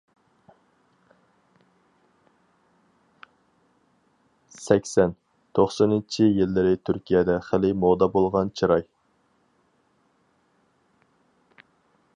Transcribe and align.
سەكسەن، 4.55 5.13
توقسىنىنچى 5.59 6.33
يىللىرى 6.41 6.75
تۈركىيەدە 6.89 7.37
خېلى 7.51 7.73
مودا 7.85 8.09
بولغان 8.17 8.51
چىراي. 8.63 8.89